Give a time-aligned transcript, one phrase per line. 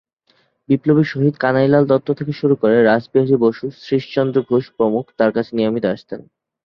[0.69, 5.85] বিপ্লবী শহীদ কানাইলাল দত্ত থেকে শুরু করে রাসবিহারী বসু, শ্রীশচন্দ্র ঘোষ প্রমুখ তার কাছে নিয়মিত
[5.85, 6.19] আসতেন।